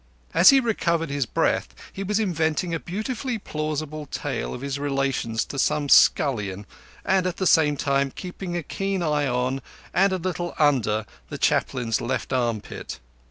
As 0.33 0.49
he 0.49 0.59
recovered 0.59 1.11
his 1.11 1.27
breath 1.27 1.75
he 1.93 2.01
was 2.01 2.19
inventing 2.19 2.73
a 2.73 2.79
beautifully 2.79 3.37
plausible 3.37 4.07
tale 4.07 4.51
of 4.51 4.61
his 4.61 4.79
relations 4.79 5.45
to 5.45 5.59
some 5.59 5.89
scullion, 5.89 6.65
and 7.05 7.27
at 7.27 7.37
the 7.37 7.45
same 7.45 7.77
time 7.77 8.09
keeping 8.09 8.57
a 8.57 8.63
keen 8.63 9.03
eye 9.03 9.27
on 9.27 9.61
and 9.93 10.11
a 10.11 10.17
little 10.17 10.55
under 10.57 11.05
the 11.29 11.37
Chaplain's 11.37 12.01
left 12.01 12.33
arm 12.33 12.61
pit. 12.61 12.99